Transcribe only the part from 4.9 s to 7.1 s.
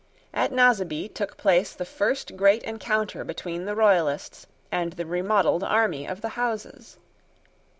the remodelled army of the Houses.